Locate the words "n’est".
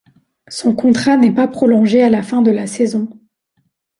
1.15-1.31